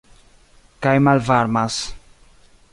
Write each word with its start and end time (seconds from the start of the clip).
Kaj 0.85 0.93
malvarmas. 1.09 1.79